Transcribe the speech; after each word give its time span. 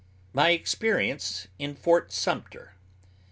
MY 0.33 0.49
EXPERIENCE 0.49 1.47
IN 1.59 1.75
FORT 1.75 2.11
SUMTER. 2.11 2.73